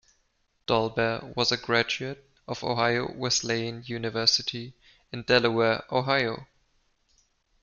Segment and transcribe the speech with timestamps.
[0.65, 4.73] Dolbear was a graduate of Ohio Wesleyan University,
[5.11, 6.47] in Delaware, Ohio.